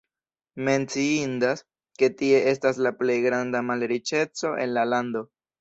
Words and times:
Menciindas, 0.69 1.61
ke 2.01 2.11
tie 2.23 2.41
estas 2.53 2.81
la 2.87 2.95
plej 3.03 3.21
granda 3.29 3.65
malriĉeco 3.71 4.57
en 4.65 4.77
la 4.81 4.91
lando. 4.95 5.27